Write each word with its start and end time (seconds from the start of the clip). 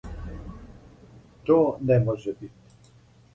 То 1.43 1.77
не 1.81 1.99
може 1.99 2.31
бити. 2.31 2.51